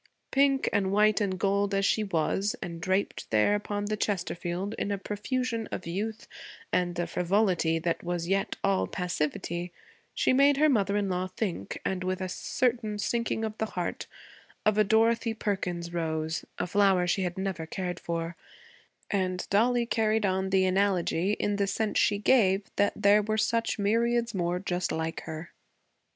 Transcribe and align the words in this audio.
Pink 0.31 0.67
and 0.73 0.91
white 0.91 1.21
and 1.21 1.37
gold 1.37 1.75
as 1.75 1.85
she 1.85 2.03
was, 2.03 2.55
and 2.59 2.81
draped 2.81 3.29
there 3.29 3.61
on 3.69 3.85
the 3.85 3.95
chesterfield 3.95 4.73
in 4.79 4.89
a 4.89 4.97
profusion 4.97 5.67
of 5.71 5.85
youth 5.85 6.27
and 6.73 6.97
a 6.97 7.05
frivolity 7.05 7.77
that 7.77 8.01
was 8.01 8.27
yet 8.27 8.55
all 8.63 8.87
passivity, 8.87 9.71
she 10.15 10.33
made 10.33 10.57
her 10.57 10.69
mother 10.69 10.97
in 10.97 11.07
law 11.07 11.27
think, 11.27 11.79
and 11.85 12.03
with 12.03 12.19
a 12.19 12.29
certain 12.29 12.97
sinking 12.97 13.45
of 13.45 13.55
the 13.59 13.67
heart, 13.77 14.07
of 14.65 14.75
a 14.79 14.83
Dorothy 14.83 15.35
Perkins 15.35 15.93
rose, 15.93 16.45
a 16.57 16.65
flower 16.65 17.05
she 17.05 17.21
had 17.21 17.37
never 17.37 17.67
cared 17.67 17.99
for; 17.99 18.35
and 19.11 19.47
Dollie 19.51 19.85
carried 19.85 20.25
on 20.25 20.49
the 20.49 20.65
analogy 20.65 21.33
in 21.33 21.57
the 21.57 21.67
sense 21.67 21.99
she 21.99 22.17
gave 22.17 22.63
that 22.75 22.93
there 22.95 23.21
were 23.21 23.37
such 23.37 23.77
myriads 23.77 24.33
more 24.33 24.57
just 24.57 24.91
like 24.91 25.21
her. 25.25 25.53